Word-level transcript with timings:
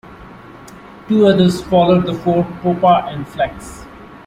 Two 1.07 1.27
others 1.27 1.61
followed 1.61 2.07
the 2.07 2.15
four, 2.15 2.43
Poppa 2.63 3.05
and 3.11 3.27
Flex. 3.27 3.85